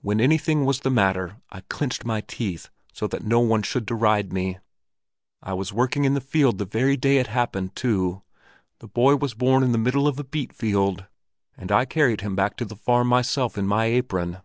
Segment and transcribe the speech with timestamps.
[0.00, 4.32] When anything was the matter, I clenched my teeth so that no one should deride
[4.32, 4.56] me.
[5.42, 8.22] I was working in the field the very day it happened, too.
[8.78, 11.04] The boy was born in the middle of a beet field,
[11.54, 14.38] and I carried him back to the farm myself in my apron.